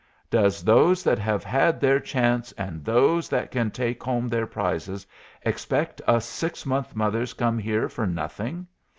[0.31, 5.05] Does those that have had their chance and those that can take home their prizes
[5.43, 8.65] expect us 6 month mothers come here for nothing?